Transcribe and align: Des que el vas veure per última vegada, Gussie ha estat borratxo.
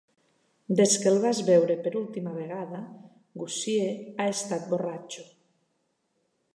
Des 0.79 0.95
que 1.03 1.09
el 1.11 1.19
vas 1.25 1.41
veure 1.49 1.75
per 1.87 1.91
última 2.01 2.33
vegada, 2.39 2.81
Gussie 3.43 3.95
ha 4.25 4.31
estat 4.35 4.69
borratxo. 4.75 5.31